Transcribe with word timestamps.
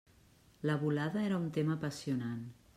La 0.69 0.77
volada 0.85 1.27
era 1.29 1.37
un 1.43 1.47
tema 1.61 1.77
apassionant. 1.79 2.45